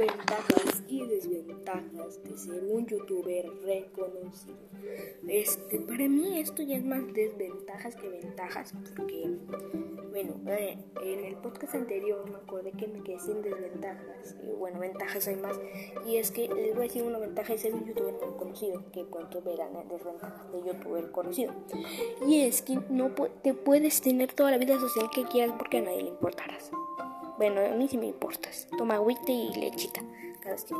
Ventajas 0.00 0.82
y 0.88 1.06
desventajas 1.06 2.24
de 2.24 2.38
ser 2.38 2.64
un 2.64 2.86
youtuber 2.86 3.50
reconocido. 3.62 4.56
Este, 5.28 5.78
para 5.78 6.08
mí 6.08 6.40
esto 6.40 6.62
ya 6.62 6.78
es 6.78 6.84
más 6.86 7.02
desventajas 7.12 7.96
que 7.96 8.08
ventajas 8.08 8.72
porque, 8.96 9.36
bueno, 10.10 10.40
eh, 10.46 10.78
en 11.04 11.24
el 11.26 11.36
podcast 11.36 11.74
anterior 11.74 12.24
me 12.30 12.38
acordé 12.38 12.72
que 12.72 12.88
me 12.88 13.02
quedé 13.02 13.18
sin 13.18 13.42
desventajas 13.42 14.36
y 14.42 14.50
bueno, 14.52 14.80
ventajas 14.80 15.28
hay 15.28 15.36
más. 15.36 15.60
Y 16.06 16.16
es 16.16 16.30
que 16.30 16.48
les 16.48 16.72
voy 16.74 16.84
a 16.84 16.88
decir 16.88 17.02
una 17.02 17.18
ventaja 17.18 17.52
de 17.52 17.58
ser 17.58 17.74
un 17.74 17.84
youtuber 17.84 18.14
reconocido, 18.14 18.82
que 18.92 19.04
cuánto 19.04 19.42
verán 19.42 19.86
desventajas 19.86 20.50
de 20.50 20.62
youtuber 20.64 21.10
conocido. 21.10 21.52
Y 22.26 22.40
es 22.40 22.62
que 22.62 22.78
no 22.88 23.10
te 23.42 23.52
puedes 23.52 24.00
tener 24.00 24.32
toda 24.32 24.50
la 24.50 24.56
vida 24.56 24.80
social 24.80 25.10
que 25.14 25.24
quieras 25.24 25.56
porque 25.58 25.76
a 25.76 25.82
nadie 25.82 26.04
le 26.04 26.08
importarás. 26.08 26.70
Bueno, 27.40 27.62
a 27.62 27.70
mí 27.70 27.88
sí 27.88 27.96
me 27.96 28.04
importas. 28.04 28.68
Toma 28.76 28.96
agüita 28.96 29.32
y 29.32 29.50
lechita 29.54 30.02
cada 30.40 30.56
vez 30.56 30.64
que 30.64 30.74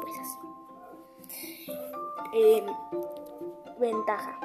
Eh, 2.35 2.67
ventaja 3.79 4.39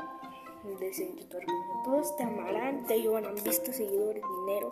de 0.79 0.93
ser 0.93 1.13
youtuber. 1.13 1.45
Todos 1.83 2.15
te 2.15 2.23
amarán, 2.23 2.85
te 2.85 3.01
llevarán 3.01 3.35
vistas, 3.35 3.75
seguidores, 3.75 4.23
dinero 4.39 4.71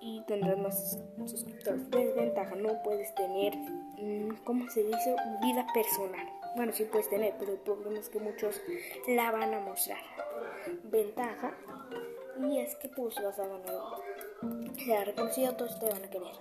y 0.00 0.22
tendrás 0.22 0.56
más 0.56 0.98
suscriptores. 1.26 1.90
Desventaja, 1.90 2.54
no 2.54 2.82
puedes 2.82 3.14
tener, 3.14 3.54
mm, 3.54 4.36
¿cómo 4.42 4.70
se 4.70 4.84
dice? 4.84 5.14
Vida 5.42 5.66
personal. 5.74 6.26
Bueno, 6.56 6.72
sí 6.72 6.84
puedes 6.84 7.10
tener, 7.10 7.34
pero 7.38 7.52
el 7.52 7.58
problema 7.58 7.98
es 7.98 8.08
que 8.08 8.20
muchos 8.20 8.58
la 9.06 9.30
van 9.32 9.52
a 9.52 9.60
mostrar. 9.60 10.00
Ventaja, 10.84 11.52
y 12.40 12.58
es 12.58 12.74
que 12.76 12.88
pues 12.88 13.16
vas 13.22 13.38
a 13.38 13.46
ganar 13.46 13.74
sea 14.84 15.04
reconocido, 15.04 15.54
todos 15.54 15.78
te 15.78 15.88
van 15.88 16.04
a 16.04 16.10
querer. 16.10 16.32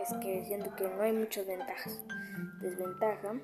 Es 0.00 0.12
que 0.14 0.44
siento 0.44 0.74
que 0.74 0.84
no 0.84 1.02
hay 1.02 1.12
muchas 1.12 1.46
ventajas. 1.46 2.02
Desventaja, 2.60 3.34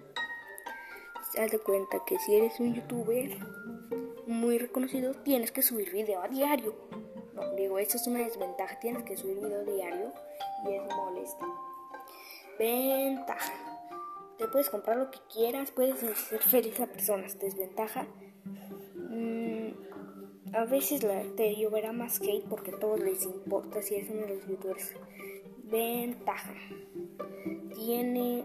haz 1.39 1.51
de 1.51 1.59
cuenta 1.61 1.99
que 2.07 2.19
si 2.19 2.35
eres 2.35 2.59
un 2.59 2.75
youtuber 2.75 3.39
muy 4.27 4.59
reconocido, 4.59 5.15
tienes 5.15 5.53
que 5.53 5.63
subir 5.63 5.93
video 5.93 6.23
a 6.23 6.29
diario. 6.29 6.75
No, 7.35 7.55
digo, 7.55 7.79
esa 7.79 7.97
es 7.97 8.07
una 8.07 8.21
desventaja, 8.21 8.79
tienes 8.81 9.05
que 9.05 9.17
subir 9.17 9.39
video 9.39 9.65
diario 9.65 10.13
y 10.67 10.75
es 10.75 10.83
molesta. 10.97 11.47
Ventaja, 12.59 13.53
te 14.39 14.49
puedes 14.49 14.71
comprar 14.71 14.97
lo 14.97 15.11
que 15.11 15.21
quieras, 15.33 15.71
puedes 15.71 16.01
ser 16.01 16.41
feliz 16.43 16.81
a 16.81 16.87
personas. 16.87 17.39
Desventaja, 17.39 18.07
a 20.53 20.65
veces 20.65 21.03
la, 21.03 21.23
te 21.37 21.55
lloverá 21.57 21.93
más 21.93 22.21
hate 22.21 22.45
porque 22.49 22.71
a 22.73 22.79
todos 22.79 23.01
les 23.01 23.25
importa 23.25 23.83
si 23.83 23.97
es 23.97 24.11
uno 24.11 24.23
de 24.23 24.37
los 24.37 24.47
youtubers. 24.47 24.95
Ventaja. 25.65 26.55
Tiene 27.75 28.45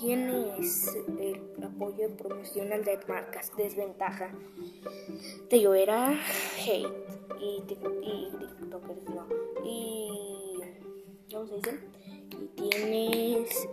tienes 0.00 0.96
el 1.18 1.64
apoyo 1.64 2.08
promocional 2.16 2.84
de 2.84 2.98
marcas. 3.06 3.52
Desventaja. 3.56 4.32
Te 5.48 5.60
lloverá 5.60 6.18
hate 6.64 6.88
y, 7.40 7.62
y 8.02 8.30
tiktokers 8.38 9.08
no. 9.14 9.26
Y 9.64 10.08
¿cómo 11.30 11.46
se 11.46 11.56
dice? 11.56 11.78
Y 12.30 12.46
tienes 12.68 13.68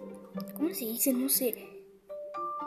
¿cómo 0.56 0.70
se 0.74 0.86
dice? 0.86 1.14
No 1.14 1.30
sé. 1.30 1.77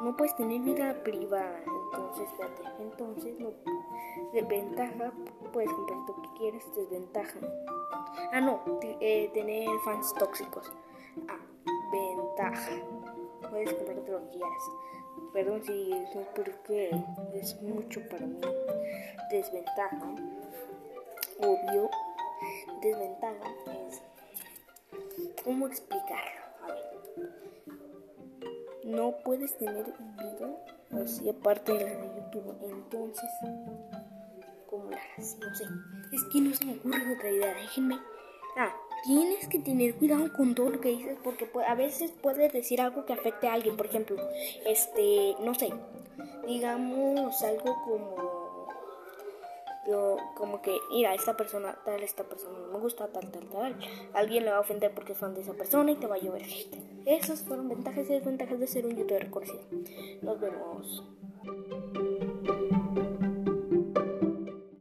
No 0.02 0.16
puedes 0.16 0.34
tener 0.36 0.60
vida 0.60 1.02
privada 1.02 1.62
entonces, 1.92 2.28
fíjate, 2.36 2.62
entonces 2.82 3.40
no. 3.40 3.52
Desventaja, 4.32 5.12
puedes 5.52 5.70
comprar 5.72 5.98
lo 6.06 6.22
que 6.22 6.38
quieras. 6.38 6.64
Desventaja. 6.76 7.38
Ah, 8.32 8.40
no, 8.40 8.62
eh, 9.00 9.30
tener 9.34 9.68
fans 9.84 10.14
tóxicos. 10.14 10.72
Ah, 11.28 11.38
ventaja. 11.92 12.70
Puedes 13.50 13.74
comprar 13.74 13.96
lo 13.96 14.04
que 14.04 14.28
quieras. 14.28 14.62
Perdón 15.32 15.64
si 15.64 15.92
es 15.92 16.08
porque 16.34 16.90
es 17.34 17.60
mucho 17.62 18.00
para 18.08 18.26
mí. 18.26 18.40
Desventaja. 19.30 20.14
Obvio. 21.38 21.90
Desventaja 22.82 23.54
es. 23.88 24.02
¿Cómo 25.44 25.66
explicarlo? 25.66 26.40
A 26.62 26.66
ver. 26.68 27.59
No 28.90 29.14
puedes 29.24 29.56
tener 29.56 29.84
vida 29.84 30.48
así 31.02 31.28
aparte 31.28 31.72
de 31.72 31.84
la 31.84 31.90
de 31.90 32.08
YouTube. 32.16 32.56
Entonces, 32.62 33.30
¿cómo 34.66 34.90
la 34.90 34.96
harás? 34.96 35.36
No 35.38 35.54
sé. 35.54 35.64
Es 36.12 36.24
que 36.24 36.40
no 36.40 36.54
se 36.54 36.64
me 36.64 36.74
ocurre 36.74 37.14
otra 37.14 37.30
idea. 37.30 37.54
Déjenme. 37.54 37.98
Ah, 38.56 38.74
tienes 39.04 39.46
que 39.46 39.60
tener 39.60 39.94
cuidado 39.94 40.32
con 40.32 40.54
todo 40.54 40.70
lo 40.70 40.80
que 40.80 40.88
dices 40.88 41.16
porque 41.22 41.48
a 41.66 41.74
veces 41.74 42.10
puedes 42.10 42.52
decir 42.52 42.80
algo 42.80 43.06
que 43.06 43.12
afecte 43.12 43.46
a 43.46 43.54
alguien. 43.54 43.76
Por 43.76 43.86
ejemplo, 43.86 44.16
este, 44.66 45.36
no 45.40 45.54
sé, 45.54 45.72
digamos 46.46 47.42
algo 47.42 47.76
como 47.84 48.40
yo 49.86 50.18
como 50.34 50.60
que, 50.62 50.76
mira, 50.90 51.14
esta 51.14 51.36
persona, 51.36 51.76
tal, 51.84 52.02
esta 52.02 52.24
persona 52.24 52.58
no 52.58 52.72
me 52.72 52.78
gusta, 52.78 53.08
tal, 53.08 53.30
tal, 53.30 53.48
tal. 53.48 53.76
Alguien 54.12 54.44
le 54.44 54.50
va 54.50 54.58
a 54.58 54.60
ofender 54.60 54.92
porque 54.92 55.12
es 55.12 55.18
fan 55.18 55.34
de 55.34 55.40
esa 55.40 55.54
persona 55.54 55.92
y 55.92 55.96
te 55.96 56.06
va 56.06 56.16
a 56.16 56.18
llover 56.18 56.42
hate. 56.42 56.89
Esas 57.06 57.42
fueron 57.42 57.68
ventajas 57.68 58.08
y 58.08 58.12
desventajas 58.12 58.60
de 58.60 58.66
ser 58.66 58.86
un 58.86 58.96
youtuber 58.96 59.30
conocido. 59.30 59.62
Nos 60.22 60.40
vemos. 60.40 61.04